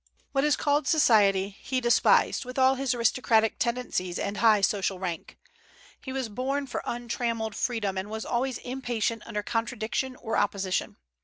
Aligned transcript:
What 0.31 0.43
is 0.43 0.55
called 0.57 0.87
society 0.87 1.49
he 1.61 1.79
despised, 1.79 2.43
with 2.43 2.57
all 2.57 2.73
his 2.73 2.95
aristocratic 2.95 3.59
tendencies 3.59 4.17
and 4.17 4.37
high 4.37 4.61
social 4.61 4.97
rank. 4.97 5.37
He 6.01 6.11
was 6.11 6.27
born 6.27 6.65
for 6.65 6.81
untrammelled 6.87 7.53
freedom, 7.53 7.99
and 7.99 8.09
was 8.09 8.25
always 8.25 8.57
impatient 8.57 9.21
under 9.27 9.43
contradiction 9.43 10.15
or 10.15 10.37
opposition. 10.37 10.97